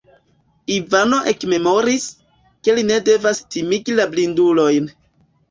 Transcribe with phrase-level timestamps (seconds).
[0.77, 2.07] Ivano ekmemoris,
[2.63, 4.91] ke li ne devas timigi la blindulojn.